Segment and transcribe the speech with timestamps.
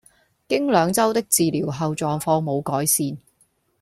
[0.47, 3.15] 經兩周的治療後狀況無改善